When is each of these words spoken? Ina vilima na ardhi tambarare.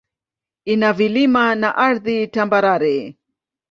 Ina 0.73 0.89
vilima 0.93 1.45
na 1.61 1.71
ardhi 1.87 2.19
tambarare. 2.33 2.95